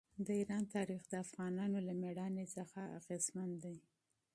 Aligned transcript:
د 0.25 0.27
ایران 0.39 0.63
تاریخ 0.75 1.01
د 1.07 1.13
افغانانو 1.25 1.77
له 1.87 1.93
مېړانې 2.01 2.45
څخه 2.55 2.79
متاثره 2.93 3.45
دی. 3.63 3.77